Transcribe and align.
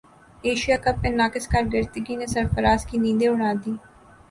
Asia 0.47 0.77
cup 0.83 0.97
میں 1.01 1.11
ناقص 1.11 1.47
کارکردگی 1.51 2.15
نے 2.19 2.27
سرفراز 2.33 2.85
کی 2.89 2.97
نیندیں 3.03 3.27
اڑا 3.29 3.51
دیں 3.61 3.77